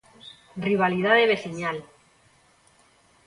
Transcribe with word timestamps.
Rivalidade 0.67 1.31
veciñal. 1.33 1.77